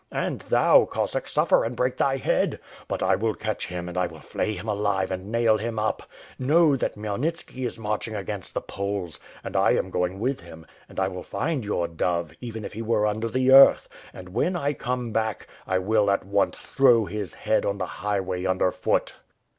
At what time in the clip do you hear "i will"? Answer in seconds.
3.03-3.35, 3.95-4.19, 15.67-16.09